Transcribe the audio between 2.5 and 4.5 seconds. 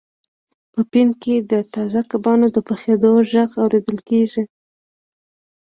د پخیدو غږ اوریدل کیږي